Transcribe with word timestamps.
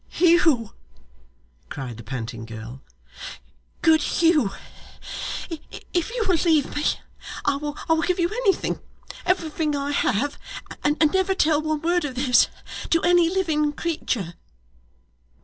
'Hugh,' 0.09 0.71
cried 1.69 1.97
the 1.97 2.03
panting 2.03 2.43
girl, 2.47 2.81
'good 3.83 4.01
Hugh; 4.01 4.49
if 5.93 6.09
you 6.09 6.25
will 6.27 6.39
leave 6.43 6.75
me 6.75 6.83
I 7.45 7.57
will 7.57 8.01
give 8.01 8.17
you 8.17 8.27
anything 8.29 8.79
everything 9.27 9.75
I 9.75 9.91
have 9.91 10.39
and 10.83 10.97
never 11.13 11.35
tell 11.35 11.61
one 11.61 11.83
word 11.83 12.03
of 12.03 12.15
this 12.15 12.47
to 12.89 13.03
any 13.03 13.29
living 13.29 13.73
creature. 13.73 14.33